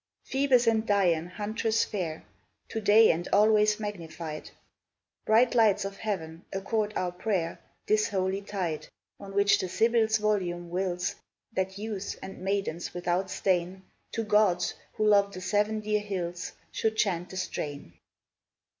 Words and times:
Phoebus 0.23 0.65
and 0.65 0.83
Dian, 0.87 1.27
huntress 1.27 1.83
fair, 1.83 2.23
To 2.69 2.81
day 2.81 3.11
and 3.11 3.27
always 3.31 3.79
magnified, 3.79 4.49
Bright 5.27 5.53
lights 5.53 5.85
of 5.85 5.97
heaven, 5.97 6.43
accord 6.51 6.91
our 6.95 7.11
prayer 7.11 7.59
This 7.85 8.09
holy 8.09 8.41
tide, 8.41 8.87
On 9.19 9.35
which 9.35 9.59
the 9.59 9.69
Sibyl's 9.69 10.17
volume 10.17 10.71
wills 10.71 11.17
That 11.53 11.77
youths 11.77 12.15
and 12.15 12.39
maidens 12.39 12.95
without 12.95 13.29
stain 13.29 13.83
To 14.13 14.23
gods, 14.23 14.73
who 14.93 15.05
love 15.05 15.33
the 15.33 15.39
seven 15.41 15.81
dear 15.81 15.99
hills, 16.01 16.53
Should 16.71 16.97
chant 16.97 17.29
the 17.29 17.37
strain! 17.37 17.93